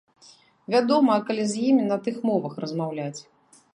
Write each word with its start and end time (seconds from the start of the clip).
Вядома, 0.75 1.17
калі 1.29 1.45
з 1.51 1.67
імі 1.67 1.83
на 1.91 1.97
тых 2.07 2.17
мовах 2.31 2.57
размаўляць. 2.67 3.19